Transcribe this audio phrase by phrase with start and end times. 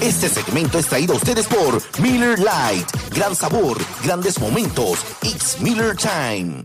[0.00, 2.86] Este segmento es traído a ustedes por Miller Lite.
[3.14, 5.04] Gran sabor, grandes momentos.
[5.22, 6.64] It's Miller Time.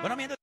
[0.00, 0.38] Bueno, mientras,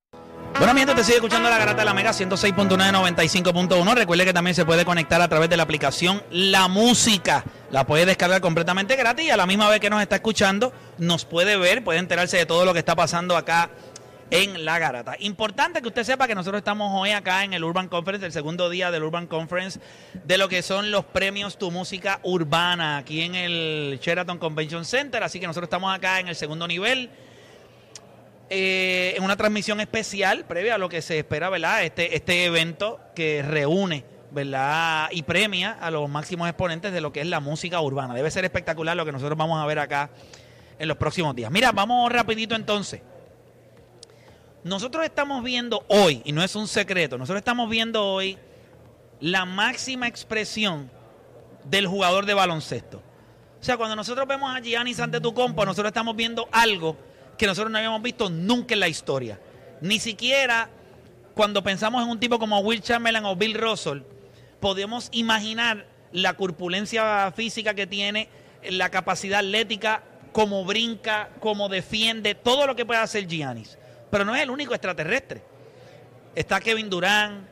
[0.58, 3.94] bueno, te sigue escuchando la garata de la Mega 106.9, 95.1.
[3.94, 7.44] Recuerde que también se puede conectar a través de la aplicación La Música.
[7.70, 11.24] La puede descargar completamente gratis y a la misma vez que nos está escuchando, nos
[11.24, 13.70] puede ver, puede enterarse de todo lo que está pasando acá
[14.30, 15.16] en la garata.
[15.18, 18.70] Importante que usted sepa que nosotros estamos hoy acá en el Urban Conference, el segundo
[18.70, 19.80] día del Urban Conference,
[20.24, 25.22] de lo que son los premios Tu Música Urbana, aquí en el Sheraton Convention Center.
[25.22, 27.10] Así que nosotros estamos acá en el segundo nivel.
[28.50, 31.84] eh, en una transmisión especial previa a lo que se espera, ¿verdad?
[31.84, 35.08] Este, este evento que reúne, ¿verdad?
[35.12, 38.12] Y premia a los máximos exponentes de lo que es la música urbana.
[38.12, 40.10] Debe ser espectacular lo que nosotros vamos a ver acá
[40.80, 41.50] en los próximos días.
[41.50, 43.00] Mira, vamos rapidito entonces.
[44.62, 48.36] Nosotros estamos viendo hoy, y no es un secreto, nosotros estamos viendo hoy
[49.20, 50.90] la máxima expresión
[51.64, 53.02] del jugador de baloncesto.
[53.60, 56.96] O sea, cuando nosotros vemos a Giannis Antetokounmpo, nosotros estamos viendo algo
[57.38, 59.40] que nosotros no habíamos visto nunca en la historia.
[59.80, 60.68] Ni siquiera
[61.34, 64.00] cuando pensamos en un tipo como Will Chamberlain o Bill Russell,
[64.60, 68.28] podemos imaginar la corpulencia física que tiene,
[68.68, 73.78] la capacidad atlética, cómo brinca, cómo defiende, todo lo que puede hacer Giannis.
[74.10, 75.42] Pero no es el único extraterrestre.
[76.34, 77.46] Está Kevin Durant.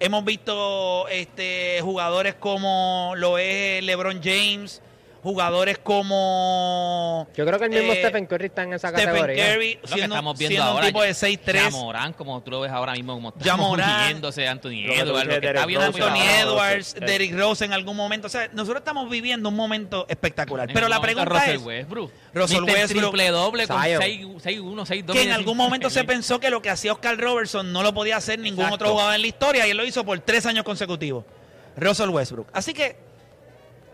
[0.00, 4.82] Hemos visto este, jugadores como lo es LeBron James,
[5.22, 9.54] jugadores como Yo creo que el mismo eh, Stephen Curry está en esa Stephen categoría.
[9.54, 10.80] Curry, que estamos viendo siendo ahora.
[10.80, 11.70] un tipo de 6'3".
[11.70, 15.40] Morán, como tú lo ves ahora mismo, como está moviéndose Anthony Edwards, lo que está
[15.40, 16.22] Derrick viendo Anthony.
[16.40, 17.00] Edwards, sí.
[17.04, 18.26] Derrick Rose en algún momento.
[18.26, 20.68] O sea, nosotros estamos viviendo un momento espectacular.
[20.72, 22.10] Pero la pregunta Russell es Westbrook.
[22.34, 22.62] Russell.
[22.64, 24.02] Westbrook, triple doble con Zion.
[24.40, 25.12] 6-1, 6-2.
[25.12, 28.16] que en algún momento se pensó que lo que hacía Oscar Robertson no lo podía
[28.16, 28.84] hacer ningún Exacto.
[28.84, 31.24] otro jugador en la historia y él lo hizo por tres años consecutivos.
[31.76, 32.48] Russell Westbrook.
[32.52, 32.96] Así que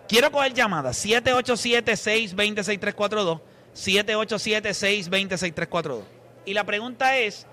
[0.09, 1.05] quiero coger llamadas.
[1.05, 3.43] 787-620-6342.
[3.75, 6.03] 787-620-6342.
[6.47, 7.47] Y la pregunta es,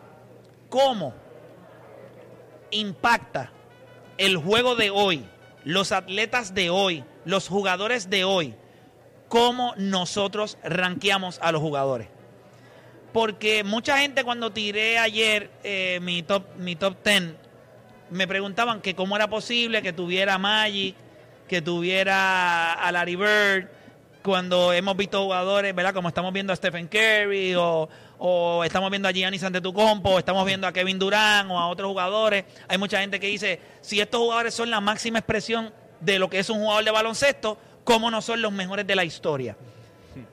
[0.70, 1.14] ¿cómo
[2.72, 3.52] impacta
[4.18, 5.26] el juego de hoy,
[5.64, 8.56] los atletas de hoy, los jugadores de hoy,
[9.28, 12.08] cómo nosotros rankeamos a los jugadores?
[13.12, 17.34] Porque mucha gente cuando tiré ayer eh, mi top mi top 10
[18.10, 20.96] me preguntaban que cómo era posible que tuviera Magic,
[21.48, 23.68] que tuviera a Larry Bird,
[24.26, 25.94] cuando hemos visto jugadores, ¿verdad?
[25.94, 27.88] Como estamos viendo a Stephen Curry o,
[28.64, 32.46] estamos viendo a Giannis Antetokounmpo, o estamos viendo a Kevin Durant o a otros jugadores.
[32.68, 36.40] Hay mucha gente que dice, si estos jugadores son la máxima expresión de lo que
[36.40, 39.56] es un jugador de baloncesto, ¿cómo no son los mejores de la historia?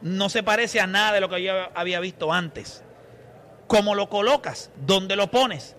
[0.00, 2.82] no se parece a nada de lo que yo había visto antes.
[3.66, 4.70] ¿Cómo lo colocas?
[4.76, 5.76] ¿Dónde lo pones?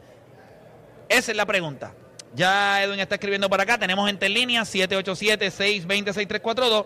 [1.08, 1.94] Esa es la pregunta.
[2.34, 3.78] Ya Edwin está escribiendo para acá.
[3.78, 6.85] Tenemos gente en línea, 787-620-6342.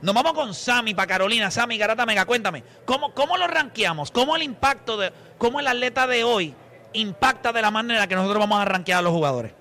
[0.00, 1.50] Nos vamos con Sammy para Carolina.
[1.50, 2.62] Sammy Garata Mega, cuéntame.
[2.84, 4.10] ¿Cómo, ¿Cómo lo rankeamos?
[4.10, 5.12] ¿Cómo el impacto de.
[5.38, 6.54] ¿Cómo el atleta de hoy
[6.92, 9.52] impacta de la manera que nosotros vamos a rankear a los jugadores?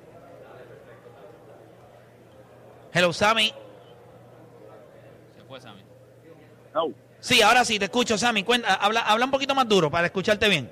[2.93, 3.53] Hello, Sammy.
[5.37, 5.81] Se fue, Sammy.
[6.73, 6.91] No.
[7.19, 8.43] Sí, ahora sí, te escucho, Sammy.
[8.43, 10.71] Cuenta, habla, habla un poquito más duro para escucharte bien.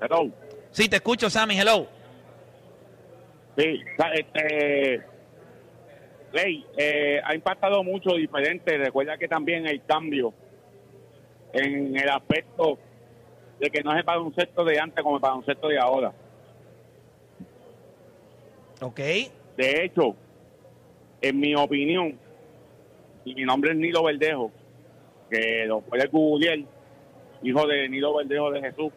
[0.00, 0.30] Hello.
[0.70, 1.58] Sí, te escucho, Sammy.
[1.58, 1.86] Hello.
[3.56, 3.80] Sí,
[4.14, 5.13] este.
[6.34, 8.76] Ley, eh, ha impactado mucho diferente.
[8.76, 10.34] Recuerda que también hay cambio
[11.52, 12.78] en el aspecto
[13.60, 16.12] de que no es el baloncesto de antes como el baloncesto de ahora.
[18.80, 19.00] Ok.
[19.56, 20.16] De hecho,
[21.22, 22.18] en mi opinión,
[23.24, 24.50] y mi nombre es Nilo Verdejo,
[25.30, 26.58] que lo puede googlear,
[27.42, 28.92] hijo de Nilo Verdejo de Jesús,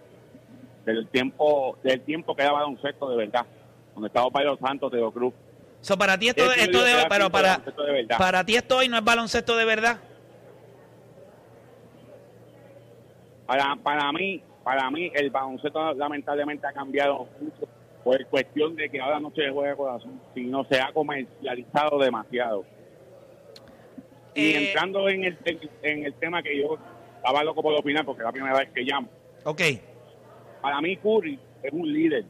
[0.85, 3.45] del tiempo, del tiempo que era baloncesto de verdad,
[3.93, 5.33] donde estaba Pablo Santos de los Cruz.
[5.81, 9.03] So, para ti esto, esto de, pero para, de para ti esto hoy no es
[9.03, 9.99] baloncesto de verdad.
[13.45, 17.67] Para, para mí, para mí el baloncesto lamentablemente ha cambiado mucho
[18.03, 22.65] por cuestión de que ahora no se juega corazón, sino se ha comercializado demasiado.
[24.33, 26.77] Y Eh, entrando en el, en, en el tema que yo
[27.17, 29.07] estaba loco por opinar, porque es la primera vez que llamo,
[29.45, 29.61] Ok.
[30.61, 32.25] para mí Curry es un líder.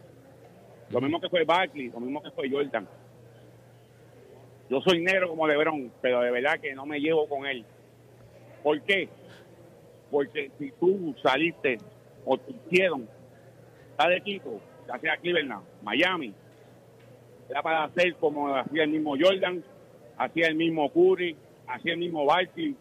[0.89, 2.87] Lo mismo que fue Barkley, lo mismo que fue Jordan.
[4.69, 7.63] Yo soy negro como LeBron, pero de verdad que no me llevo con él.
[8.63, 9.07] ¿Por qué?
[10.11, 11.77] Porque si tú saliste
[12.25, 13.07] o te hicieron
[13.95, 16.33] tal equipo, ya sea Cleveland, Miami,
[17.49, 19.63] era para hacer como hacía el mismo Jordan,
[20.17, 21.35] hacía el mismo Curry,
[21.67, 22.75] hacía el mismo Barkley,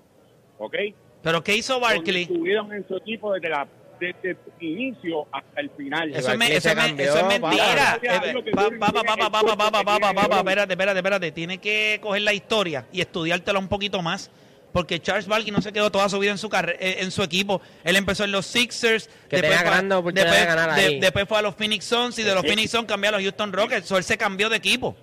[0.59, 0.75] ¿ok?
[1.23, 2.23] Pero ¿qué hizo Barkley?
[2.23, 3.67] Estuvieron en su equipo desde, la,
[4.01, 6.15] desde el inicio hasta el final.
[6.15, 7.39] Eso es, me- eso cambió, eso es papá.
[7.49, 7.99] mentira.
[8.03, 9.57] Gracias a Eh, Dios que pa- Curry pa- pa- tiene pa- el pa- pa- cuerpo
[9.57, 10.39] pa- que pa- pa- tiene pa- LeBron.
[10.39, 11.33] Espérate, espérate, espérate.
[11.33, 14.31] Tiene que coger la historia y estudiártela un poquito más.
[14.73, 17.63] Porque Charles Barkley no se quedó toda su vida en su eh, en su equipo.
[17.83, 19.09] Él empezó en los Sixers.
[19.31, 19.59] Que tenía
[20.03, 22.49] fue- de después, de- después fue a los Phoenix Suns y de los Sí.
[22.49, 23.87] Phoenix Suns cambió a los Houston Rockets.
[23.87, 24.95] So, él se cambió de equipo.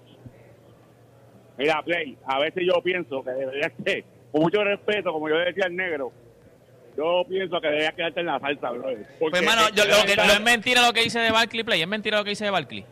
[1.57, 5.45] Mira, Play, a veces yo pienso que debería ser, con mucho respeto, como yo le
[5.45, 6.12] decía al negro,
[6.98, 8.90] yo pienso que debería quedarte en la salsa, bro.
[9.19, 11.63] Pues, mano, yo- Pero, lo que- pero lo- es mentira lo que dice de Barkley
[11.63, 12.86] Play, es mentira lo que dice de Barkley.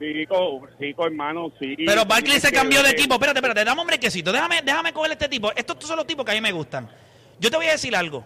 [0.00, 1.74] Chico, chico, hermano, sí.
[1.86, 3.14] Pero Barkley se cambió de equipo.
[3.14, 4.32] Espérate, espérate, dame un brequecito.
[4.32, 5.52] Déjame, déjame coger este tipo.
[5.54, 6.88] Estos son los tipos que a mí me gustan.
[7.38, 8.24] Yo te voy a decir algo.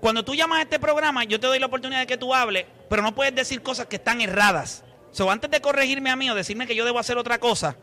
[0.00, 2.66] Cuando tú llamas a este programa, yo te doy la oportunidad de que tú hables,
[2.88, 4.84] pero no puedes decir cosas que están erradas.
[5.12, 7.76] So, antes de corregirme a mí o decirme que yo debo hacer otra cosa,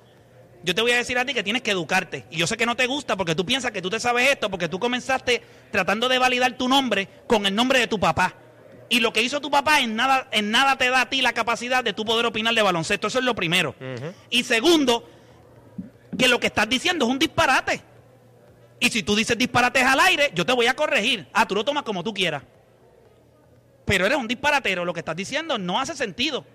[0.67, 2.25] yo te voy a decir a ti que tienes que educarte.
[2.29, 4.51] Y yo sé que no te gusta porque tú piensas que tú te sabes esto,
[4.51, 5.41] porque tú comenzaste
[5.71, 8.35] tratando de validar tu nombre con el nombre de tu papá.
[8.89, 11.31] Y lo que hizo tu papá en nada, en nada te da a ti la
[11.31, 13.07] capacidad de tú poder opinar de baloncesto.
[13.07, 13.75] Eso es lo primero.
[14.29, 15.09] Y segundo,
[16.19, 17.81] que lo que estás diciendo es un disparate.
[18.81, 21.29] Y si tú dices disparates al aire, yo te voy a corregir.
[21.31, 22.43] Ah, tú lo tomas como tú quieras.
[23.85, 24.83] Pero eres un disparatero.
[24.83, 26.45] Lo que estás diciendo no hace sentido.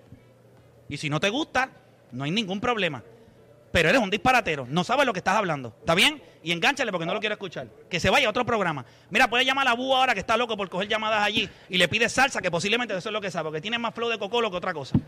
[0.90, 1.70] Y si no te gusta,
[2.10, 3.02] no hay ningún problema.
[3.72, 4.66] Pero eres un disparatero.
[4.68, 5.74] No sabes lo que estás hablando.
[5.80, 6.22] ¿Está bien?
[6.42, 7.68] Y engánchale porque no lo quiero escuchar.
[7.88, 8.84] Que se vaya a otro programa.
[9.10, 11.88] Mira, puede llamar a Búho ahora que está loco por coger llamadas allí y le
[11.88, 14.50] pide salsa, que posiblemente eso es lo que sabe, porque tiene más flow de cocolo
[14.50, 14.98] que otra cosa.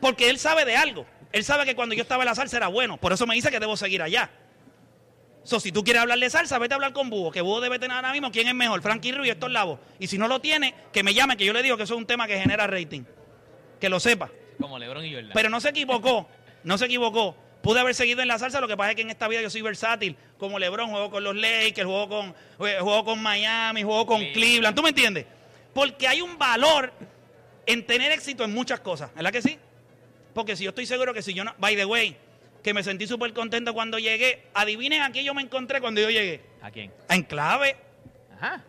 [0.00, 1.06] Porque él sabe de algo.
[1.32, 2.98] Él sabe que cuando yo estaba en la salsa era bueno.
[2.98, 4.30] Por eso me dice que debo seguir allá.
[5.42, 7.78] So, si tú quieres hablar de salsa, vete a hablar con Búho, que Búho debe
[7.78, 9.80] tener ahora mismo quién es mejor, Frankie Ruiz y Héctor Lavo.
[9.98, 11.98] Y si no lo tiene, que me llame, que yo le digo que eso es
[11.98, 13.04] un tema que genera rating.
[13.80, 14.30] Que lo sepa.
[14.60, 15.30] Como LeBron y Jordan.
[15.32, 16.28] Pero no se equivocó,
[16.64, 17.36] no se equivocó.
[17.62, 19.50] Pude haber seguido en la salsa, lo que pasa es que en esta vida yo
[19.50, 20.16] soy versátil.
[20.38, 24.34] Como LeBron, juego con los Lakers, juego con, juego con Miami, juego con Cleveland.
[24.34, 24.76] Cleveland.
[24.76, 25.26] ¿Tú me entiendes?
[25.74, 26.92] Porque hay un valor
[27.66, 29.14] en tener éxito en muchas cosas.
[29.14, 29.58] ¿Verdad que sí?
[30.34, 31.54] Porque si yo estoy seguro que si yo no.
[31.58, 32.16] By the way,
[32.62, 34.46] que me sentí súper contento cuando llegué.
[34.54, 36.40] Adivinen a qué yo me encontré cuando yo llegué.
[36.62, 36.90] ¿A quién?
[37.10, 37.76] En clave.
[38.36, 38.64] Ajá.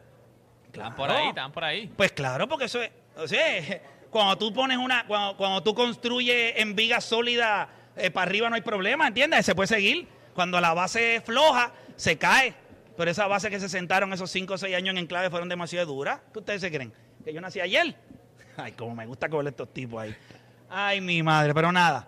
[0.65, 1.23] Están por Claro.
[1.23, 1.89] ahí, están por ahí.
[1.95, 2.91] Pues claro, porque eso es.
[3.15, 5.05] O sea, cuando tú pones una.
[5.07, 9.45] Cuando, cuando tú construyes en viga sólida eh, para arriba no hay problema, ¿entiendes?
[9.45, 10.07] Se puede seguir.
[10.33, 12.54] Cuando la base es floja, se cae.
[12.98, 15.86] Pero esa base que se sentaron esos 5 o 6 años en enclave fueron demasiado
[15.88, 16.19] duras.
[16.31, 16.94] ¿Qué ustedes se creen?
[17.24, 17.95] ¿Que yo nací ayer?
[18.57, 20.16] Ay, como me gusta coger estos tipos ahí.
[20.69, 22.07] Ay, mi madre, pero nada.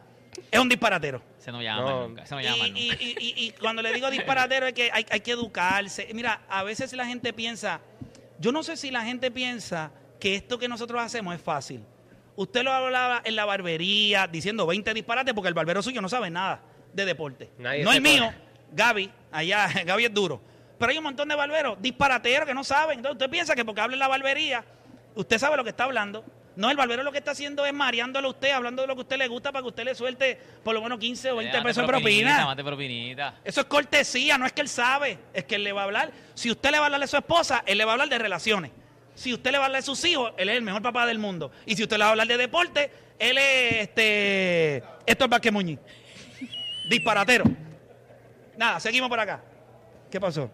[0.52, 1.22] Es un disparatero.
[1.38, 2.08] Se no llama No.
[2.08, 2.25] nunca.
[2.25, 3.04] Se no Y, llama y- nunca.
[3.04, 6.08] y- y- y cuando le digo disparatero es que hay, hay que educarse.
[6.13, 7.82] Mira, a veces la gente piensa,
[8.40, 11.84] yo no sé si la gente piensa que esto que nosotros hacemos es fácil.
[12.36, 16.30] Usted lo hablaba en la barbería diciendo 20 disparates porque el barbero suyo no sabe
[16.30, 16.62] nada
[16.94, 17.50] de deporte.
[17.58, 18.34] Nadie no el mío.
[18.72, 20.42] Gaby, allá, Gaby es duro.
[20.80, 23.00] Pero hay un montón de barberos disparateros que no saben.
[23.00, 24.66] Entonces usted piensa que porque habla en la barbería,
[25.16, 26.25] usted sabe lo que está hablando.
[26.56, 29.02] No, el barbero lo que está haciendo es mareándolo a usted, hablando de lo que
[29.02, 31.52] a usted le gusta para que usted le suelte por lo menos 15 o 20
[31.52, 32.63] Date pesos de propinita, propina.
[32.63, 33.36] Propinita.
[33.44, 36.12] Eso es cortesía, no es que él sabe, es que él le va a hablar.
[36.36, 38.20] Si usted le va a hablar de su esposa, él le va a hablar de
[38.20, 38.72] relaciones.
[39.15, 41.20] Si usted le va a hablar de sus hijos, él es el mejor papá del
[41.20, 41.51] mundo.
[41.65, 44.77] Y si usted le va a hablar de deporte, él es este.
[45.05, 45.79] Esto es Vázquez Muñiz.
[46.89, 47.46] Disparatero.
[48.58, 49.41] Nada, seguimos por acá.
[50.12, 50.50] ¿Qué pasó?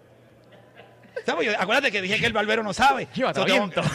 [1.25, 1.45] ¿Sabes?
[1.47, 3.07] Yo- acuérdate que dije que el barbero no sabe.
[3.13, 3.45] Llévate So.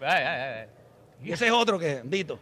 [0.00, 0.66] Ay, ay, ay, ay.
[1.24, 2.38] Y ese es otro que, Dito.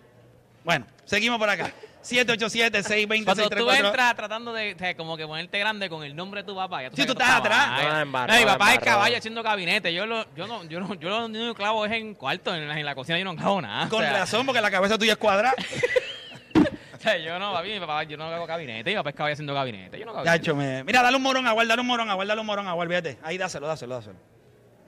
[0.64, 1.72] Bueno, seguimos por acá.
[2.04, 3.24] 787-620-6342.
[3.24, 6.80] Cuando tú entras tratando de, como que ponerte grande con el nombre de tu papá.
[6.80, 7.82] Sí, sabes tú estás atrás.
[7.82, 9.92] No, No, mi papá es caballo haciendo gabinete.
[9.92, 12.68] Yo, lo, yo, no, yo, no, yo lo único que clavo es en cuarto, en
[12.68, 13.88] la, en la cocina yo no clavo nada.
[13.88, 15.54] Con o sea, razón, porque la cabeza tuya es cuadrada.
[17.24, 18.90] yo no, papi, mi papá, yo no hago gabinete.
[18.90, 19.98] Mi papá es caballo haciendo gabinete.
[19.98, 22.40] Yo no hago Chacho, me- Mira, dale un morón a dale un morón a dale
[22.40, 23.18] un morón a olvídate.
[23.22, 24.16] Ahí dáselo, dáselo, dáselo.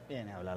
[0.08, 0.56] Viene a hablar.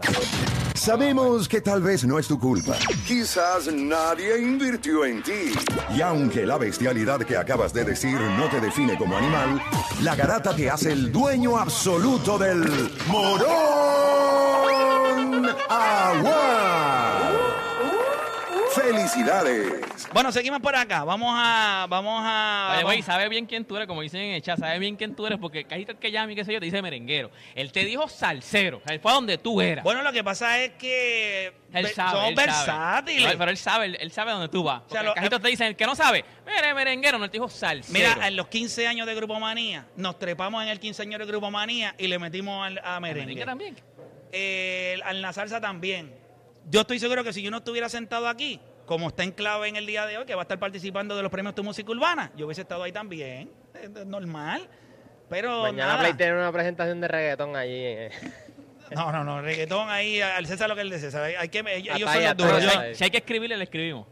[0.79, 2.74] Sabemos que tal vez no es tu culpa.
[3.05, 5.51] Quizás nadie invirtió en ti.
[5.93, 9.62] Y aunque la bestialidad que acabas de decir no te define como animal,
[10.01, 12.63] la garata te hace el dueño absoluto del
[13.07, 13.50] morón
[15.67, 17.09] agua.
[18.81, 20.07] ¡Felicidades!
[20.13, 21.03] Bueno, seguimos por acá.
[21.03, 21.86] Vamos a.
[21.89, 22.71] Vamos a.
[22.75, 25.15] Oye, güey, sabe bien quién tú eres, como dicen en el chat, sabe bien quién
[25.15, 27.29] tú eres, porque casi que llama y qué sé yo te dice merenguero.
[27.55, 29.83] Él te dijo salsero, o sea, él fue a donde tú eras.
[29.83, 31.53] Bueno, lo que pasa es que.
[31.74, 32.36] él sabe, él sabe.
[32.36, 33.33] versátiles.
[33.33, 34.81] No, Pero él sabe, él, él sabe dónde tú vas.
[34.88, 37.31] sea, Porque lo- casi todos te dicen, el que no sabe, mire, merenguero, no, él
[37.31, 37.93] te dijo salsero.
[37.93, 41.25] Mira, en los 15 años de Grupo Manía, nos trepamos en el 15 años de
[41.25, 43.25] Grupo Manía y le metimos al, a merengue.
[43.25, 43.75] merengue también.
[44.31, 46.13] Eh, al la salsa también.
[46.69, 48.59] Yo estoy seguro que si yo no estuviera sentado aquí,
[48.89, 51.22] como está en clave en el día de hoy, que va a estar participando de
[51.22, 53.51] los premios Tu Música Urbana, yo hubiese estado ahí también.
[53.75, 54.67] Es es normal.
[55.29, 56.00] Pero Mañana nada.
[56.00, 57.72] Play tiene una presentación de reggaetón allí.
[57.75, 58.10] eh.
[58.89, 61.22] No, no, no, reggaetón ahí, al César lo que es de César.
[61.22, 62.63] Hay, hay que, ellos, ellos son los duros.
[62.63, 62.96] Yo-.
[62.96, 64.08] Si hay que escribirle, le escribimos.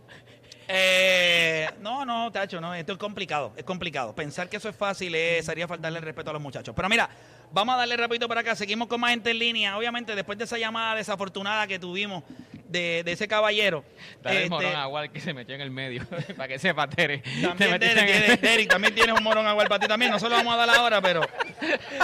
[0.68, 4.14] Eh, no, no, Tacho, no, esto es complicado, es complicado.
[4.14, 6.76] Pensar que eso es fácil es, sería faltarle el respeto a los muchachos.
[6.76, 7.10] Pero mira,
[7.52, 9.78] vamos a darle rapidito para acá, seguimos con más gente en línea.
[9.78, 12.24] Obviamente, después de esa llamada desafortunada que tuvimos
[12.68, 13.86] de, de ese caballero.
[14.22, 16.88] Dale el este, morón a Wal que se metió en el medio, para que sepa,
[16.90, 17.20] Tere.
[17.20, 19.88] Te también metiste Derek, en el- tiene- Derek, también tienes un morón agua para ti
[19.88, 20.12] también.
[20.12, 21.22] No se lo vamos a dar ahora, pero,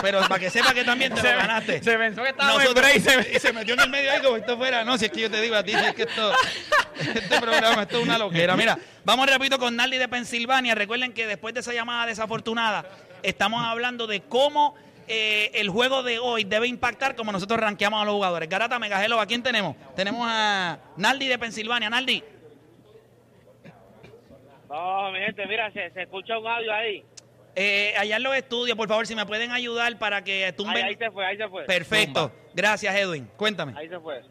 [0.02, 1.84] pero para que sepa que también te Se- lo ganaste.
[1.84, 2.96] se pensó que en Nosotros- break
[3.36, 4.84] y se- metió en el medio ahí como si esto fuera.
[4.86, 6.32] No, si es que yo te digo a ti, si es que esto,
[6.98, 8.56] este programa, esto es una loquera.
[8.56, 10.76] Mira, vamos rapidito con Naldi de Pensilvania.
[10.76, 12.86] Recuerden que después de esa llamada desafortunada,
[13.22, 14.76] estamos hablando de cómo
[15.08, 18.48] eh, el juego de hoy debe impactar como nosotros rankeamos a los jugadores.
[18.50, 19.76] Garata Megajelo, ¿a quién tenemos?
[19.96, 21.90] Tenemos a Naldi de Pensilvania.
[21.90, 22.24] Naldi,
[24.70, 27.04] No, mi gente, mira, se, se escucha un audio ahí.
[27.56, 30.84] eh, allá en los estudios, por favor, si me pueden ayudar para que Ahí, tumben.
[30.86, 31.66] ahí se fue, ahí se fue.
[31.66, 32.32] Perfecto.
[32.56, 33.30] Gracias, Edwin.
[33.38, 33.74] Cuéntame.
[33.78, 34.22] Ahí se fue.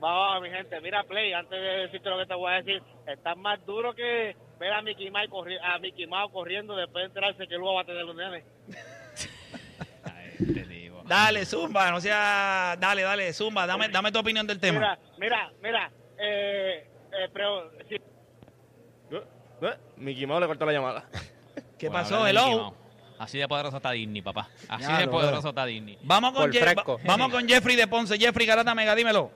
[0.00, 3.34] Vamos, mi gente, mira, Play, antes de decirte lo que te voy a decir, está
[3.34, 7.46] más duro que ver a Mickey Mouse, corri- a Mickey Mouse corriendo después de enterarse
[7.46, 8.44] que luego va a tener los nenes.
[10.40, 11.02] Ay, te digo.
[11.06, 12.76] Dale, Zumba, no sea.
[12.78, 14.78] Dale, dale, Zumba, dame, dame tu opinión del tema.
[14.80, 17.96] Mira, mira, mira, eh, eh, pero si
[19.96, 21.04] Mickey Mouse le cortó la llamada.
[21.78, 22.26] ¿Qué Bueno, pasó?
[22.26, 22.74] Hello.
[23.18, 24.48] Así de poderoso está Disney, papá.
[24.68, 25.98] Así Ya de poderoso está Disney.
[26.02, 28.18] Vamos con, va- vamos con Jeffrey de Ponce.
[28.18, 29.30] Jeffrey Garata Mega, dímelo.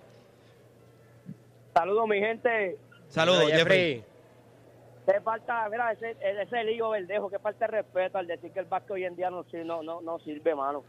[1.75, 2.77] Saludos, mi gente.
[3.09, 4.05] Saludos, Jeffrey.
[5.11, 8.67] Qué falta, mira, ese, ese lío verdejo, que falta de respeto al decir que el
[8.67, 10.85] básquet hoy en día no, no, no, no sirve, mano.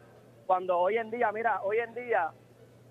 [0.46, 2.30] Cuando hoy en día, mira, hoy en día,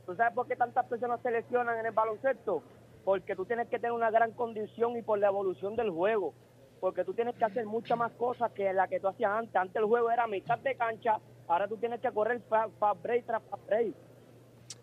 [0.06, 2.62] ¿tú sabes por qué tantas personas se lesionan en el baloncesto?
[3.04, 6.32] Porque tú tienes que tener una gran condición y por la evolución del juego.
[6.80, 9.54] Porque tú tienes que hacer muchas más cosas que la que tú hacías antes.
[9.54, 13.26] Antes el juego era mitad de cancha, ahora tú tienes que correr fast, fast break
[13.26, 13.94] tras fast break.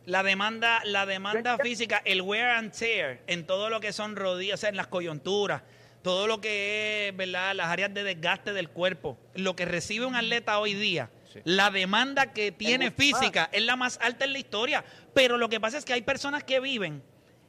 [0.06, 4.60] La demanda, la demanda física, el wear and tear en todo lo que son rodillas,
[4.60, 5.64] o sea, en las coyunturas,
[6.06, 7.56] todo lo que es, ¿verdad?
[7.56, 11.10] Las áreas de desgaste del cuerpo, lo que recibe un atleta hoy día,
[11.46, 14.86] la demanda que tiene física es la más alta en la historia.
[15.16, 17.02] Pero lo que pasa es que hay personas que viven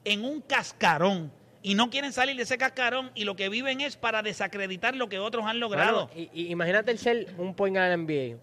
[0.06, 1.30] en un cascarón
[1.62, 5.10] y no quieren salir de ese cascarón y lo que viven es para desacreditar lo
[5.10, 6.08] que otros han logrado.
[6.16, 8.38] Y, y imagínate el ser un point guard en NBA.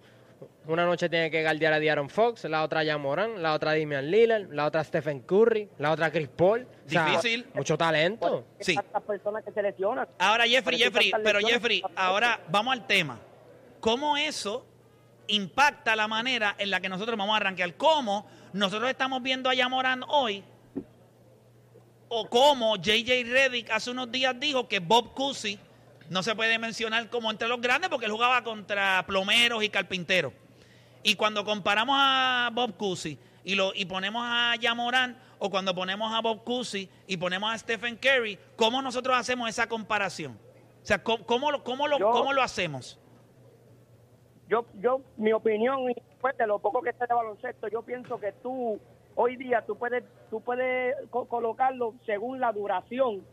[0.66, 4.10] Una noche tiene que guardiar a Diaron Fox, la otra ya Morán, la otra Damian
[4.10, 6.66] Lillard, la otra Stephen Curry, la otra Chris Paul.
[6.86, 7.46] O sea, Difícil.
[7.54, 8.46] Mucho talento.
[8.60, 8.76] Hay Sí.
[8.76, 10.08] tantas personas que se lesionan.
[10.20, 11.40] Ahora, Jeffrey, Jeffrey, pero.
[11.40, 13.20] Jeffrey, ahora vamos al tema.
[13.82, 14.66] ¿Cómo eso
[15.28, 17.74] impacta la manera en la que nosotros vamos a arrancar?
[17.76, 20.46] ¿Cómo nosotros estamos viendo a Yamoran hoy?
[22.08, 25.60] ¿O cómo JJ Reddick hace unos días dijo que Bob Cousy
[26.10, 30.32] no se puede mencionar como entre los grandes porque él jugaba contra plomeros y carpinteros?
[31.04, 36.14] Y cuando comparamos a Bob Cousy y, lo, y ponemos a Yamoran, o cuando ponemos
[36.14, 40.40] a Bob Cousy y ponemos a Stephen Curry, ¿cómo nosotros hacemos esa comparación?
[40.82, 43.00] O sea, ¿cómo, cómo lo, cómo lo, Yo- cómo lo hacemos?
[44.48, 48.20] yo, yo, mi opinión, y pues de lo poco que sé de baloncesto, yo pienso
[48.20, 48.80] que tú,
[49.16, 53.26] hoy día, tú puedes, tú puedes co- colocarlo según la duración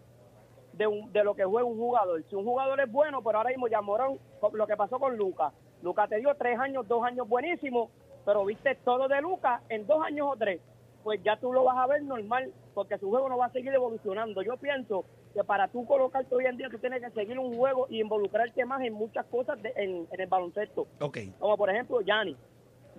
[0.73, 2.25] de, un- de lo que juega un jugador.
[2.29, 4.19] Si un jugador es bueno, pero ahora mismo ya Morón,
[4.53, 5.53] lo que pasó con Lucas.
[5.83, 7.91] Lucas te dio tres años, dos años buenísimos,
[8.25, 10.61] pero viste todo de Lucas en dos años o tres.
[11.03, 13.73] pues ya tú lo vas a ver normal, porque su juego no va a seguir
[13.73, 14.43] evolucionando.
[14.43, 17.87] Yo pienso que para tú colocarte hoy en día, tú tienes que seguir un juego
[17.89, 20.87] y involucrarte más en muchas cosas de- en, en el baloncesto.
[21.01, 21.17] Ok.
[21.39, 22.37] Como por ejemplo, Yanni.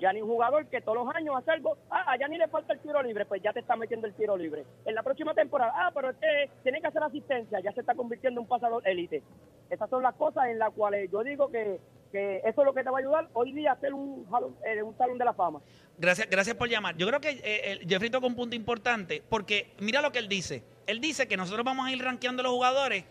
[0.01, 1.77] Yanni es un jugador que todos los años hace algo.
[1.89, 4.35] Ah, a Yanni le falta el tiro libre, pues ya te está metiendo el tiro
[4.35, 4.65] libre.
[4.85, 8.41] En la próxima temporada, ah, pero este tiene que hacer asistencia, ya se está convirtiendo
[8.41, 9.23] en un pasador élite.
[9.69, 11.79] Esas son las cosas en las cuales yo digo que,
[12.11, 14.25] que eso es lo que te va a ayudar hoy día a ser un,
[14.65, 15.61] eh, un salón de la fama.
[15.97, 16.97] Gracias, gracias por llamar.
[16.97, 20.27] Yo creo que eh, el- Jeffrey toca un punto importante, porque mira lo que él
[20.27, 20.63] dice.
[20.87, 23.05] Él dice que nosotros vamos a ir rankeando los jugadores,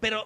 [0.00, 0.24] pero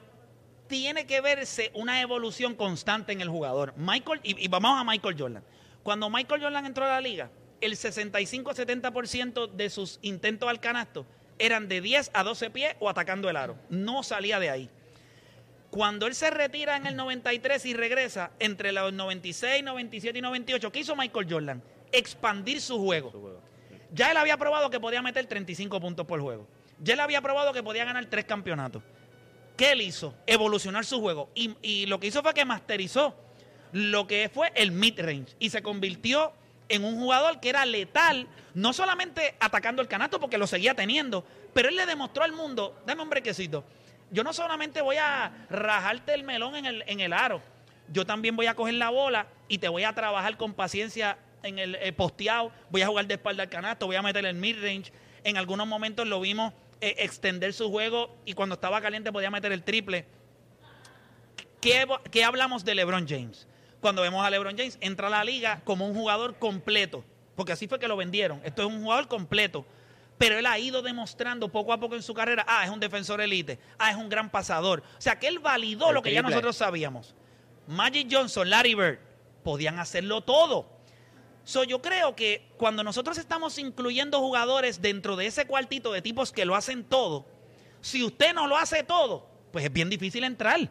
[0.66, 3.72] tiene que verse una evolución constante en el jugador.
[3.76, 5.44] Michael, y vamos a Michael Jordan.
[5.84, 11.06] Cuando Michael Jordan entró a la liga, el 65-70% de sus intentos al canasto
[11.38, 13.56] eran de 10 a 12 pies o atacando el aro.
[13.68, 14.70] No salía de ahí.
[15.70, 20.72] Cuando él se retira en el 93 y regresa entre los 96, 97 y 98,
[20.72, 21.62] ¿qué hizo Michael Jordan?
[21.92, 23.42] Expandir su juego.
[23.92, 26.48] Ya él había probado que podía meter 35 puntos por juego.
[26.80, 28.82] Ya él había probado que podía ganar tres campeonatos.
[29.56, 30.14] ¿Qué él hizo?
[30.26, 31.28] Evolucionar su juego.
[31.34, 33.23] Y, y lo que hizo fue que masterizó
[33.74, 35.34] lo que fue el mid-range.
[35.40, 36.32] Y se convirtió
[36.68, 41.26] en un jugador que era letal, no solamente atacando el canasto, porque lo seguía teniendo,
[41.52, 43.64] pero él le demostró al mundo, dame un brequecito,
[44.12, 47.42] yo no solamente voy a rajarte el melón en el, en el aro,
[47.92, 51.58] yo también voy a coger la bola y te voy a trabajar con paciencia en
[51.58, 54.92] el eh, posteado, voy a jugar de espalda al canasto, voy a meter el mid-range.
[55.24, 59.52] En algunos momentos lo vimos eh, extender su juego y cuando estaba caliente podía meter
[59.52, 60.06] el triple.
[61.60, 63.48] ¿Qué, qué hablamos de LeBron James?
[63.84, 67.04] Cuando vemos a LeBron James, entra a la liga como un jugador completo,
[67.36, 68.40] porque así fue que lo vendieron.
[68.42, 69.66] Esto es un jugador completo.
[70.16, 73.20] Pero él ha ido demostrando poco a poco en su carrera, ah, es un defensor
[73.20, 74.82] elite, ah, es un gran pasador.
[74.96, 77.14] O sea, que él validó El lo que ya nosotros sabíamos.
[77.66, 79.00] Magic Johnson, Larry Bird,
[79.42, 80.66] podían hacerlo todo.
[81.44, 86.32] So, yo creo que cuando nosotros estamos incluyendo jugadores dentro de ese cuartito de tipos
[86.32, 87.26] que lo hacen todo,
[87.82, 90.70] si usted no lo hace todo, pues es bien difícil entrar.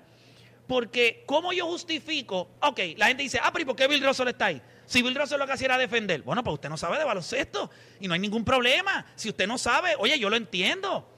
[0.68, 2.50] Porque, ¿cómo yo justifico?
[2.62, 4.62] Ok, la gente dice, ah, pero ¿y por qué Bill Russell está ahí?
[4.86, 6.22] Si Bill Russell lo que hacía era defender.
[6.24, 9.06] Bueno, pues usted no sabe de baloncesto y no hay ningún problema.
[9.16, 11.10] Si usted no sabe, oye, yo lo entiendo.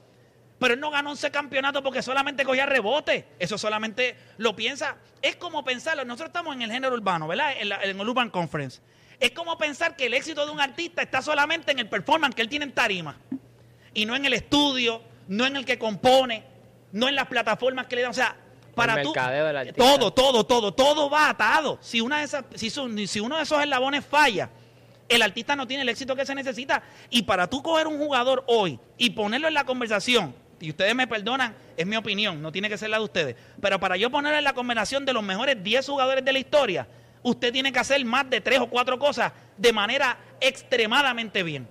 [0.58, 3.26] Pero él no ganó 11 campeonatos porque solamente cogía rebote.
[3.38, 4.96] Eso solamente lo piensa.
[5.20, 6.04] Es como pensarlo.
[6.04, 7.52] Nosotros estamos en el género urbano, ¿verdad?
[7.58, 8.80] En, la- en el Urban Conference.
[9.20, 12.42] Es como pensar que el éxito de un artista está solamente en el performance que
[12.42, 13.16] él tiene en tarima.
[13.94, 16.44] Y no en el estudio, no en el que compone,
[16.92, 18.10] no en las plataformas que le dan.
[18.12, 18.36] O sea,
[18.76, 19.12] para tú.
[19.76, 21.78] Todo, todo, todo, todo va atado.
[21.80, 24.50] Si, una de esas, si, su- si uno de esos eslabones falla,
[25.08, 26.82] el artista no tiene el éxito que se necesita.
[27.10, 31.06] Y para tú coger un jugador hoy y ponerlo en la conversación, y ustedes me
[31.06, 34.38] perdonan, es mi opinión, no tiene que ser la de ustedes, pero para yo ponerlo
[34.38, 36.88] en la combinación de los mejores 10 jugadores de la historia,
[37.22, 41.68] usted tiene que hacer más de tres o cuatro cosas de manera extremadamente bien.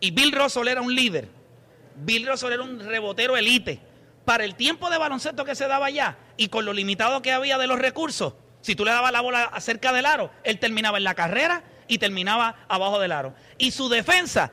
[0.00, 1.28] Y Bill Russell era un líder.
[1.96, 3.80] Bill Russell era un rebotero elite.
[4.24, 7.58] Para el tiempo de baloncesto que se daba allá y con lo limitado que había
[7.58, 11.04] de los recursos, si tú le dabas la bola cerca del aro, él terminaba en
[11.04, 13.34] la carrera y terminaba abajo del aro.
[13.58, 14.52] Y su defensa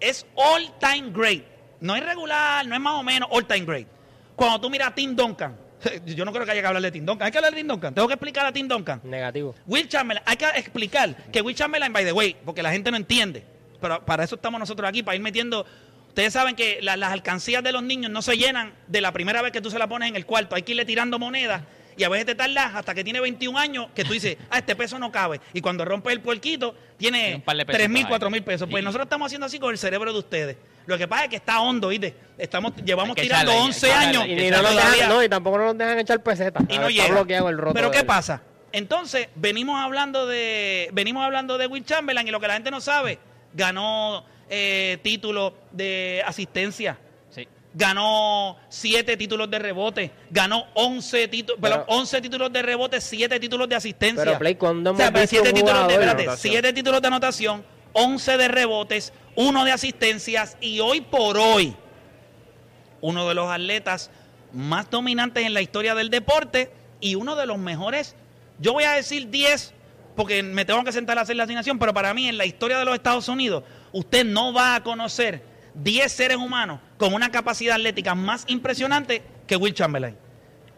[0.00, 1.44] es all time great.
[1.80, 3.88] No es regular, no es más o menos all time great.
[4.34, 5.56] Cuando tú miras a Tim Duncan,
[6.06, 7.26] yo no creo que haya que hablar de Tim Duncan.
[7.26, 7.94] Hay que hablar de Tim Duncan.
[7.94, 9.00] Tengo que explicar a Tim Duncan.
[9.04, 9.54] Negativo.
[9.66, 12.96] Will Chamberlain, hay que explicar que Will Chamberlain, by the way, porque la gente no
[12.96, 13.44] entiende,
[13.80, 15.66] pero para eso estamos nosotros aquí, para ir metiendo.
[16.16, 19.42] Ustedes saben que la- las alcancías de los niños no se llenan de la primera
[19.42, 20.56] vez que tú se la pones en el cuarto.
[20.56, 21.60] Hay que irle tirando monedas
[21.94, 24.74] y a veces te tardas hasta que tiene 21 años que tú dices, ah, este
[24.74, 25.42] peso no cabe.
[25.52, 28.32] Y cuando rompes el puerquito, Tiene tiene un par de 3 mil, pesitos 4 ahí.
[28.32, 28.66] mil pesos.
[28.70, 28.84] Pues Sí.
[28.86, 30.56] nosotros estamos haciendo así con el cerebro de ustedes.
[30.86, 32.14] Lo que pasa es que está hondo, ¿viste?
[32.38, 34.26] Estamos, llevamos que tirando echarle, hay 11 que echarle, años.
[34.26, 36.62] Y, no nos dejan, no, y tampoco nos dejan echar pesetas.
[36.70, 37.08] y no está llega.
[37.14, 37.74] bloqueado el roto.
[37.74, 38.06] Pero ¿qué él.
[38.06, 38.40] pasa?
[38.72, 42.80] Entonces, venimos hablando de venimos hablando de Will Chamberlain y lo que la gente no
[42.80, 43.18] sabe,
[43.52, 46.98] ganó eh, títulos de asistencia,
[47.30, 47.46] Sí.
[47.74, 53.68] ganó siete títulos de rebote, ganó 11 títulos, Pero- 11 títulos de rebote, siete títulos
[53.68, 54.24] de asistencia.
[54.24, 56.52] Pero, Play, ¿cuándo O sea, hemos visto siete un títulos de, espérate, Anotación.
[56.52, 61.74] siete títulos de anotación, 11 de rebotes, uno de asistencias y hoy por hoy
[63.00, 64.10] uno de los atletas
[64.52, 68.16] más dominantes en la historia del deporte y uno de los mejores,
[68.58, 69.74] yo voy a decir 10
[70.16, 72.78] porque me tengo que sentar a hacer la asignación, pero para mí en la historia
[72.78, 73.64] de los Estados Unidos,
[73.96, 75.42] usted no va a conocer
[75.74, 80.16] 10 seres humanos con una capacidad atlética más impresionante que Will Chamberlain.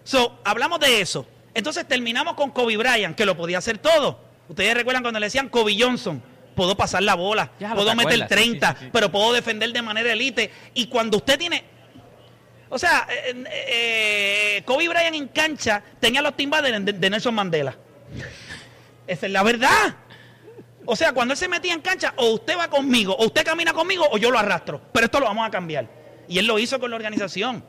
[0.05, 1.27] So, hablamos de eso.
[1.53, 4.21] Entonces terminamos con Kobe Bryant, que lo podía hacer todo.
[4.49, 6.23] Ustedes recuerdan cuando le decían Kobe Johnson,
[6.55, 8.91] puedo pasar la bola, Ya, puedo te meter acuerdas, sí, 30, sí, sí.
[8.93, 10.51] pero puedo defender de manera elite.
[10.75, 11.65] Y cuando usted tiene
[12.71, 17.75] o sea, eh, eh, Kobe Bryant en cancha tenía los timbales de, de Nelson Mandela.
[19.07, 19.97] Esa es la verdad.
[20.91, 23.75] O sea, cuando él se metía en cancha, o usted va conmigo, o usted camina
[23.75, 24.81] conmigo, o yo lo arrastro.
[24.91, 25.87] Pero esto lo vamos a cambiar.
[26.29, 27.63] Y él lo hizo con la organización.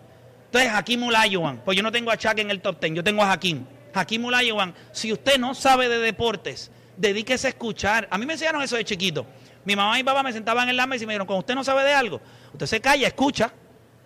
[0.45, 3.21] Entonces, Hakim Olajuwon, pues yo no tengo a Chuck en el top 10, yo tengo
[3.21, 3.65] a Hakim.
[3.93, 8.07] Hakim Olajuwon, si usted no sabe de deportes, dedíquese a escuchar.
[8.09, 9.25] A mí me enseñaron eso de chiquito.
[9.65, 11.55] Mi mamá y mi papá me sentaban en la mesa y me dijeron, cuando usted
[11.55, 12.21] no sabe de algo,
[12.53, 13.51] usted se calla, escucha,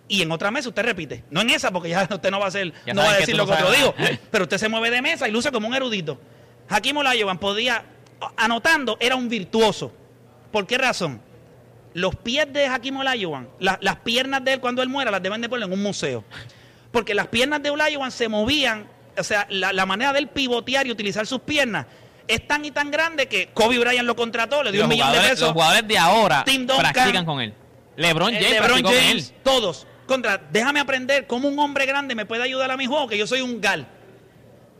[0.08, 1.22] y en otra mesa usted repite.
[1.30, 3.36] No en esa, porque ya usted no va a hacer, no va a que decir
[3.36, 3.94] lo no que sabes digo.
[4.32, 6.18] Pero usted se mueve de mesa y luce como un erudito.
[6.68, 7.84] Hakim Olajuwon podía,
[8.36, 9.92] anotando, era un virtuoso.
[10.52, 11.20] ¿Por qué razón?
[11.94, 15.40] Los pies de Hakim Olajuwon, la- las piernas de él cuando él muera, las deben
[15.40, 16.24] de poner en un museo.
[16.90, 20.86] Porque las piernas de Olajuwon se movían, o sea, la, la manera de él pivotear
[20.86, 21.86] y utilizar sus piernas
[22.26, 25.12] es tan y tan grande que Kobe Bryant lo contrató, le dio Los un millón
[25.12, 25.40] de pesos.
[25.40, 27.52] los jugadores de ahora Tim Duncan, practican con él.
[27.96, 29.34] LeBron Eh, James LeBron con James, él.
[29.42, 29.86] todos.
[30.06, 33.26] Contra, déjame aprender cómo un hombre grande me puede ayudar a mi juego, que yo
[33.26, 33.86] soy un gal.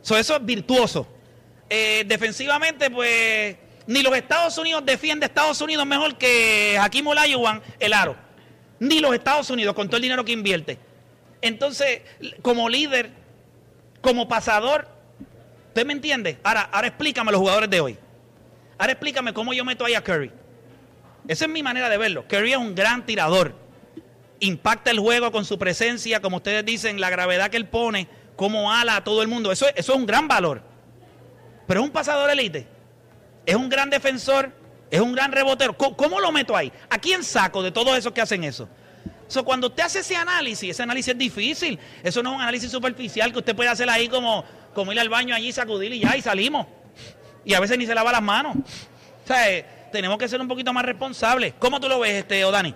[0.01, 1.07] So, eso es virtuoso.
[1.69, 3.55] Eh, defensivamente, pues,
[3.87, 8.15] ni los Estados Unidos defiende Estados Unidos mejor que Hakim Olajuwon, el aro.
[8.79, 10.77] Ni los Estados Unidos, con todo el dinero que invierte.
[11.41, 12.01] Entonces,
[12.41, 13.11] como líder,
[14.01, 14.87] como pasador,
[15.67, 16.39] ¿usted me entiende?
[16.43, 17.97] Ahora, ahora explícame los jugadores de hoy.
[18.77, 20.31] Ahora explícame cómo yo meto ahí a Curry.
[21.27, 22.25] Esa es mi manera de verlo.
[22.27, 23.55] Curry es un gran tirador.
[24.39, 28.71] Impacta el juego con su presencia, como ustedes dicen, la gravedad que él pone, cómo
[28.71, 29.51] ala a todo el mundo.
[29.51, 30.61] Eso, eso es un gran valor.
[31.67, 32.67] Pero es un pasador elite.
[33.45, 34.51] Es un gran defensor.
[34.89, 35.75] Es un gran rebotero.
[35.75, 36.71] ¿Cómo, lo meto ahí?
[36.89, 38.69] ¿A quién saco de todos esos que hacen eso?
[39.27, 41.79] So, cuando usted hace ese análisis, ese análisis es difícil.
[42.03, 45.09] Eso no es un análisis superficial que usted puede hacer ahí como, como ir al
[45.09, 46.67] baño allí, sacudir y ya, y salimos.
[47.43, 48.55] Y a veces ni se lava las manos.
[48.55, 51.55] O sea, eh, tenemos que ser un poquito más responsables.
[51.57, 52.75] ¿Cómo tú lo ves, este, Odani?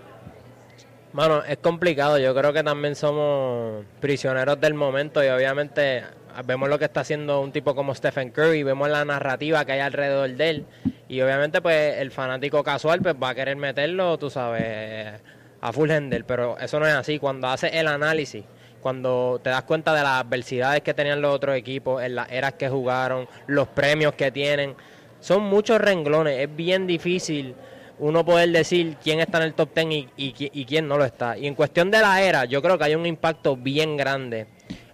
[1.13, 2.17] Mano, es complicado.
[2.17, 6.03] Yo creo que también somos prisioneros del momento y obviamente
[6.45, 9.79] vemos lo que está haciendo un tipo como Stephen Curry, vemos la narrativa que hay
[9.79, 10.65] alrededor de él
[11.07, 15.21] y obviamente pues el fanático casual pues va a querer meterlo, tú sabes,
[15.61, 17.19] a full handle, pero eso no es así.
[17.19, 18.43] Cuando haces el análisis,
[18.79, 22.53] cuando te das cuenta de las adversidades que tenían los otros equipos, en las eras
[22.53, 24.75] que jugaron, los premios que tienen,
[25.19, 27.55] son muchos renglones, es bien difícil
[27.97, 31.03] uno poder decir quién está en el top 10 y, y y quién no lo
[31.03, 31.37] está.
[31.37, 34.47] Y en cuestión de la era, yo creo que hay un impacto bien grande.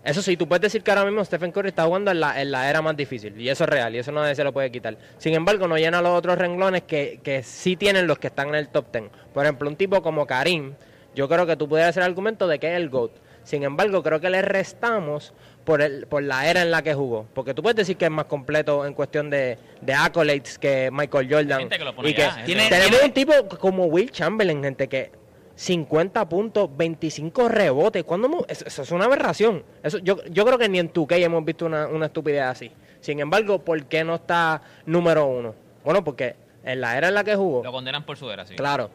[0.06, 2.52] Eso sí, tú puedes decir que ahora mismo Stephen Curry está jugando en la, en
[2.52, 4.96] la era más difícil, y eso es real, y eso nadie se lo puede quitar.
[5.18, 8.56] Sin embargo, no llena los otros renglones que, que sí tienen los que están en
[8.56, 9.06] el top 10.
[9.34, 10.76] Por ejemplo, un tipo como Karim,
[11.16, 13.12] yo creo que tú pudieras hacer el argumento de que es el GOAT.
[13.44, 17.28] Sin embargo, creo que le restamos por, el, por la era en la que jugó.
[17.34, 21.28] Porque tú puedes decir que es más completo en cuestión de, de accolades que Michael
[21.32, 21.60] Jordan.
[21.60, 25.12] gente que lo pone y que tenemos un tipo como Will Chamberlain, gente que
[25.56, 28.04] 50 puntos, 25 rebotes.
[28.04, 29.64] ¿Cuándo hemos- eso, eso es una aberración.
[29.84, 32.72] Eso, yo, yo creo que ni en 2K hemos visto una, una estupidez así.
[33.02, 35.56] Sin embargo, ¿por qué no está número uno?
[35.84, 38.56] Bueno, porque en la era en la que jugó, Lo condenan por su era, sí.
[38.56, 38.90] claro,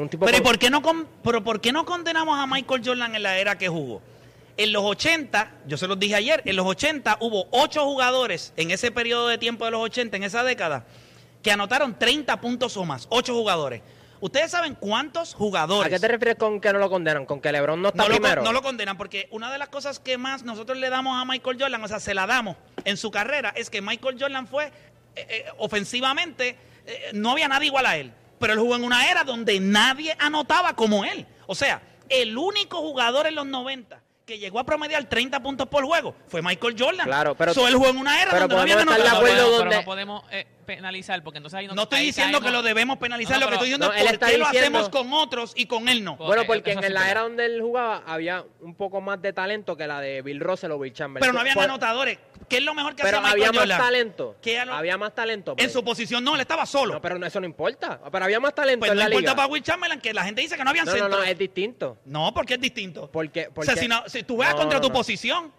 [0.00, 2.46] un tipo Pero ¿y con- por qué, no con- pero ¿por qué no condenamos a
[2.46, 4.02] Michael Jordan en la era que jugó?
[4.58, 8.70] En los 80, yo se los dije ayer, en los 80 hubo 8 jugadores en
[8.70, 10.84] ese periodo de tiempo de los 80, en esa década,
[11.42, 13.06] que anotaron 30 puntos o más.
[13.10, 13.82] 8 jugadores.
[14.20, 15.92] ¿Ustedes saben cuántos jugadores?
[15.92, 17.26] ¿A qué te refieres con que no lo condenan?
[17.26, 18.42] ¿Con que LeBron no está no, lo, primero?
[18.42, 21.24] con- no lo condenan porque una de las cosas que más nosotros le damos a
[21.24, 24.66] Michael Jordan, o sea, se la damos en su carrera, es que Michael Jordan fue
[24.66, 29.10] eh, eh, ofensivamente, eh, no había nadie igual a él, pero él jugó en una
[29.10, 31.26] era donde nadie anotaba como él.
[31.46, 35.84] O sea, el único jugador en los 90 que llegó a promediar 30 puntos por
[35.84, 37.06] juego fue Michael Jordan.
[37.06, 39.22] Claro, pero- So, él jugó en una era donde no había anotado.
[39.22, 42.62] Pero no podemos eh, penalizar porque entonces ahí no No estoy ahí diciendo que lo
[42.62, 45.12] debemos penalizar, No, no, lo que estoy diciendo no, es por qué lo hacemos con
[45.14, 46.16] otros y con él no.
[46.16, 49.86] Bueno, porque en la era donde él jugaba había un poco más de talento que
[49.86, 51.20] la de Bill Russell o Bill Chamberlain.
[51.20, 52.18] Pero no habían Por- anotadores.
[52.48, 54.36] ¿Qué es lo mejor que Pero hacía había Michael más talento.
[54.42, 55.52] Que lo- Había más talento.
[55.52, 55.72] En pues.
[55.72, 56.94] su posición no, él estaba solo.
[56.94, 58.00] No, pero no, eso no importa.
[58.12, 59.36] Pero había más talento pues en no la importa liga.
[59.36, 61.98] para Will Chamberlain que la gente dice que no habían No, no, no, es distinto.
[62.04, 63.10] No, porque es distinto.
[63.10, 64.94] Porque, o sea, si, no- si tú No, contra no, tu no.
[64.94, 65.52] posición,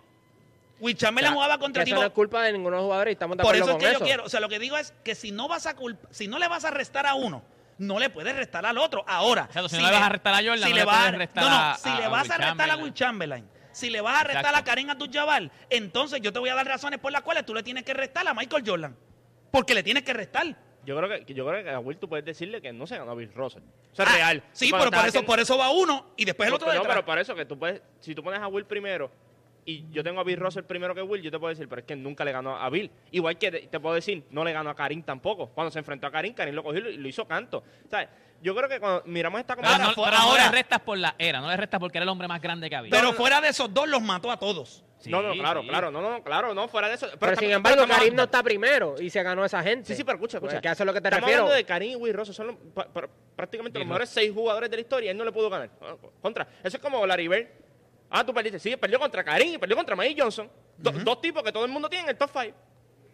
[0.80, 2.02] Will Chamberlain O sea, jugaba contra que eso tipo...
[2.02, 3.74] no es culpa de ninguno de los jugadores y estamos de Por acuerdo eso es
[3.76, 4.00] con que eso.
[4.00, 6.28] yo quiero, o sea, lo que digo es que si no vas a culp- si
[6.28, 7.44] no le vas a restar a uno,
[7.80, 9.04] no le puedes restar al otro.
[9.08, 11.50] Ahora, si no le vas a restar a Jordan, no le vas puedes restar no,
[11.50, 12.84] no, a- si a- le a vas a restar a Chamberlain.
[12.84, 14.60] Will Chamberlain, si le vas a restar Exacto.
[14.60, 17.64] a Karen Abdul-Jabbar, entonces yo te voy a dar razones por las cuales tú le
[17.64, 18.96] tienes que restar a Michael Jordan.
[19.52, 20.56] Porque le tienes que restar.
[20.86, 23.12] Yo creo que yo creo que a Will tú puedes decirle que no se ganó
[23.12, 23.64] a Bill Russell.
[23.92, 24.44] Eso es Ah, real.
[24.54, 26.88] Sí, pero por eso, haciendo- por eso va uno y después el otro no, detrás.
[26.96, 29.12] pero para eso que tú puedes, si tú pones a Will primero
[29.70, 31.86] y yo tengo a Bill Russell primero que Will, yo te puedo decir, pero es
[31.86, 32.90] que nunca le ganó a Bill.
[33.12, 35.48] Igual que te, te puedo decir, no le ganó a Karim tampoco.
[35.50, 37.64] Cuando se enfrentó a Karim, Karim lo cogió y lo, hizo canto.
[37.92, 38.08] ¿Sabes?
[38.42, 39.96] yo creo que cuando miramos esta Pero, comparación...
[39.98, 42.28] no- pero no le restas por la era, no le restas porque era el hombre
[42.28, 42.92] más grande que había.
[42.92, 44.84] Pero fuera de esos dos los mató a todos.
[45.08, 45.68] no, no, claro, sí.
[45.68, 47.08] claro, no, no, claro, no, fuera de eso.
[47.20, 49.88] Pero, sin estamos- embargo, Karim no está primero y se ganó esa gente.
[49.88, 50.52] Sí, sí, pero escucha, escucha.
[50.54, 51.42] Pues, que eso es lo que te Estamos refiero.
[51.46, 54.70] hablando de Karim y Will Russell, son los- pa- pa- prácticamente los mejores seis jugadores
[54.70, 55.72] de la historia, él no le pudo ganar.
[56.22, 57.48] Contra, eso es como Larry Bird.
[58.10, 60.50] Ah, tú perdiste, sí, perdió contra Karim y perdió contra Mike Johnson.
[60.78, 62.54] Do- Dos tipos que todo el mundo tiene en el top five.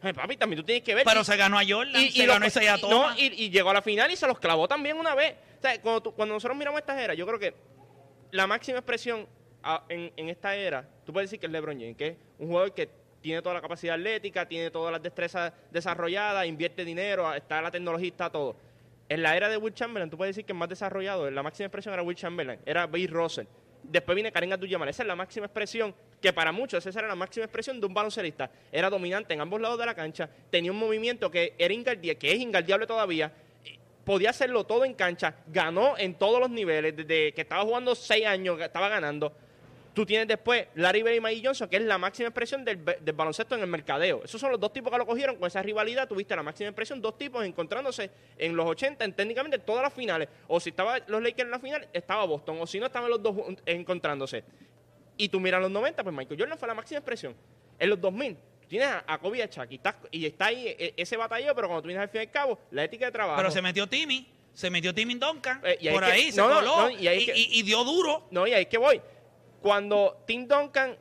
[0.03, 1.06] Eh, papi, también tú tienes que ver.
[1.06, 3.69] Pero Y- se ganó a Jordan, se lo- ganó Isaiah y- no, y, y llegó
[3.69, 5.36] a la final y se los clavó también una vez.
[5.60, 7.53] O sea, cuando, tú- cuando nosotros miramos estas eras, yo creo que
[8.32, 9.25] la máxima expresión
[9.63, 12.47] a- en, en esta era, tú puedes decir que es LeBron James, que es un
[12.47, 12.89] jugador que
[13.21, 18.10] tiene toda la capacidad atlética, tiene todas las destrezas desarrolladas, invierte dinero, está la tecnología,
[18.10, 18.58] está todo.
[19.08, 21.67] En la era de Will Chamberlain, tú puedes decir que el más desarrollado, la máxima
[21.67, 23.45] expresión era Will Chamberlain, era Bill Russell.
[23.84, 24.89] Después viene Karim Abdul-Jabbar.
[24.89, 27.93] Esa es la máxima expresión, que para muchos esa era la máxima expresión de un
[27.93, 28.50] baloncelista.
[28.72, 32.32] Era dominante en ambos lados de la cancha, tenía un movimiento que era ingardia- que
[32.32, 33.32] es ingardiable todavía,
[34.06, 38.26] podía hacerlo todo en cancha, ganó en todos los niveles, desde que estaba jugando seis
[38.26, 39.34] años, estaba ganando.
[39.93, 43.13] Tú tienes después Larry Bird y Mike Johnson, que es la máxima expresión del, del
[43.13, 44.23] baloncesto en el mercadeo.
[44.23, 46.08] Esos son los dos tipos que lo cogieron con esa rivalidad.
[46.08, 50.29] Tuviste la máxima expresión, dos tipos encontrándose en los 80, en técnicamente todas las finales.
[50.47, 52.58] O si estaba los Lakers en la final, estaba Boston.
[52.60, 53.36] O si no, estaban los dos
[53.67, 54.43] encontrándose.
[55.17, 57.36] Y tú miras los 90, pues Michael Jordan fue la máxima expresión.
[57.77, 59.69] En los 2000, tú tienes a, Kobe y a Shaq,
[60.12, 62.58] y, está ahí e- ese batalleo, pero cuando tú vienes al fin y al cabo,
[62.71, 63.38] la ética de trabajo.
[63.38, 66.41] Pero se metió Timmy, se metió Timmy Duncan, Eh, y ahí por que- ahí se
[66.41, 68.27] no, coló no, y ahí y, que- y- y dio duro.
[68.32, 68.99] No, y ahí es que voy.
[69.63, 70.97] Cuando Tim Duncan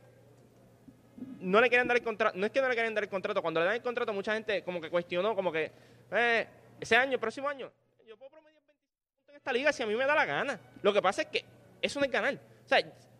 [1.40, 3.42] no le quieren dar el contrato, no es que no le quieren dar el contrato,
[3.42, 5.72] cuando le dan el contrato mucha gente como que cuestionó, como que
[6.12, 6.46] eh,
[6.78, 7.72] ese año, el próximo año,
[8.06, 10.60] yo puedo promediar 25 puntos en esta liga si a mí me da la gana.
[10.80, 11.44] Lo que pasa es que
[11.80, 12.34] eso no es ganar.
[12.34, 12.78] O sea,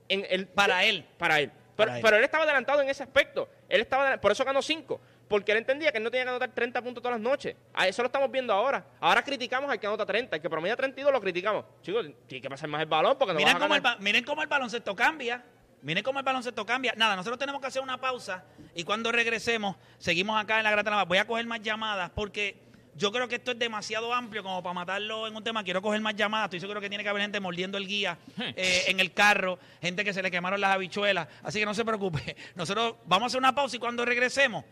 [0.09, 1.05] en el, Para él.
[1.18, 1.50] Para él.
[1.50, 2.02] Pero, Para él.
[2.05, 3.48] pero él estaba adelantado en ese aspecto.
[3.68, 5.00] Él estaba por eso ganó 5.
[5.33, 7.57] Porque él entendía que él no tenía que anotar 30 puntos todas las noches.
[7.73, 8.85] A eso lo estamos viendo ahora.
[9.01, 10.37] Ahora criticamos al que anota 30.
[10.37, 11.64] El que promedia 32 lo criticamos.
[11.81, 14.01] Chicos, tiene que pasar más el balón porque no miren, vas a cómo el, ganar.
[14.03, 15.42] miren cómo el baloncesto cambia.
[15.81, 16.92] Miren cómo el baloncesto cambia.
[16.99, 20.90] Nada, nosotros tenemos que hacer una pausa y cuando regresemos, seguimos acá en la Grata
[20.90, 21.07] Nava.
[21.07, 22.61] Voy a coger más llamadas porque
[22.95, 25.64] yo creo que esto es demasiado amplio como para matarlo en un tema.
[25.64, 26.49] Quiero coger más llamadas.
[26.49, 30.05] Estoy seguro que tiene que haber gente mordiendo el guía eh, en el carro, gente
[30.05, 31.27] que se le quemaron las habichuelas.
[31.42, 32.37] Así que no se preocupe.
[32.55, 34.64] Nosotros vamos a hacer una pausa y cuando regresemos,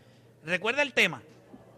[0.43, 1.21] recuerda el tema.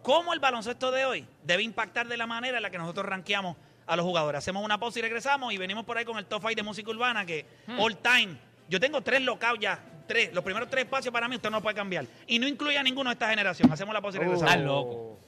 [0.02, 3.56] ¿Cómo el baloncesto de hoy debe impactar de la manera en la que nosotros rankeamos
[3.86, 4.40] a los jugadores?
[4.40, 6.92] Hacemos una pausa y regresamos y venimos por ahí con el top 5 de música
[6.92, 7.46] urbana que
[7.78, 8.38] all time.
[8.68, 10.34] Yo tengo tres locados ya, tres.
[10.34, 12.06] Los primeros tres espacios para mí usted no puede cambiar.
[12.28, 13.72] Y no incluye a ninguno de esta generación.
[13.72, 14.52] Hacemos la pausa y regresamos.
[14.52, 15.20] Estás loco.